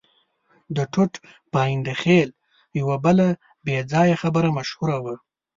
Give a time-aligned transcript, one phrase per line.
[0.75, 1.13] د ټوټ
[1.53, 2.29] پاینده خېل
[2.79, 3.27] یوه بله
[3.65, 5.15] بې ځایه خبره مشهوره وه.